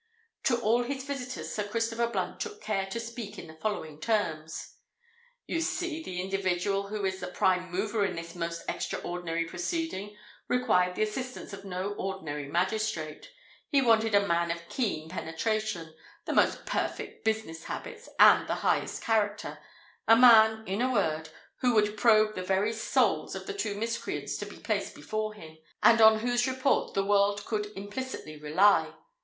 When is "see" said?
5.61-6.01